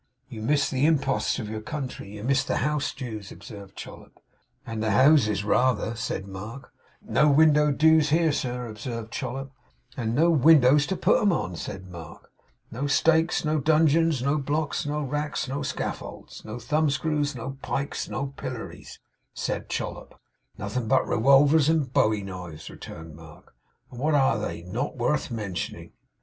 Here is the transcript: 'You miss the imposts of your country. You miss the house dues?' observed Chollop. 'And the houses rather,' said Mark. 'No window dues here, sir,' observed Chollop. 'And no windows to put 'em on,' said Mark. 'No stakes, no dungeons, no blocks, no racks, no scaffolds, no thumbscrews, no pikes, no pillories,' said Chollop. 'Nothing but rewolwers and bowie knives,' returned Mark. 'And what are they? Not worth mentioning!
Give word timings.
'You 0.29 0.41
miss 0.41 0.67
the 0.67 0.83
imposts 0.87 1.37
of 1.37 1.47
your 1.47 1.61
country. 1.61 2.15
You 2.15 2.23
miss 2.23 2.43
the 2.43 2.57
house 2.65 2.91
dues?' 2.91 3.31
observed 3.31 3.75
Chollop. 3.75 4.19
'And 4.65 4.81
the 4.81 4.89
houses 4.89 5.43
rather,' 5.43 5.95
said 5.95 6.27
Mark. 6.27 6.73
'No 7.03 7.29
window 7.29 7.71
dues 7.71 8.09
here, 8.09 8.31
sir,' 8.31 8.65
observed 8.65 9.11
Chollop. 9.11 9.51
'And 9.95 10.15
no 10.15 10.31
windows 10.31 10.87
to 10.87 10.95
put 10.95 11.21
'em 11.21 11.31
on,' 11.31 11.55
said 11.55 11.85
Mark. 11.85 12.31
'No 12.71 12.87
stakes, 12.87 13.45
no 13.45 13.59
dungeons, 13.59 14.23
no 14.23 14.39
blocks, 14.39 14.87
no 14.87 15.03
racks, 15.03 15.47
no 15.47 15.61
scaffolds, 15.61 16.43
no 16.43 16.57
thumbscrews, 16.57 17.35
no 17.35 17.59
pikes, 17.61 18.09
no 18.09 18.25
pillories,' 18.25 18.99
said 19.35 19.69
Chollop. 19.69 20.19
'Nothing 20.57 20.87
but 20.87 21.05
rewolwers 21.07 21.69
and 21.69 21.93
bowie 21.93 22.23
knives,' 22.23 22.71
returned 22.71 23.15
Mark. 23.15 23.53
'And 23.91 23.99
what 23.99 24.15
are 24.15 24.39
they? 24.39 24.63
Not 24.63 24.97
worth 24.97 25.29
mentioning! 25.29 25.91